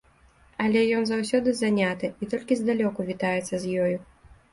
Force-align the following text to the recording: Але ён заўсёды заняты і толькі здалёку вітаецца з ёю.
Але 0.63 0.81
ён 0.99 1.03
заўсёды 1.09 1.53
заняты 1.59 2.09
і 2.21 2.29
толькі 2.31 2.57
здалёку 2.61 3.05
вітаецца 3.11 3.55
з 3.67 3.83
ёю. 3.83 3.97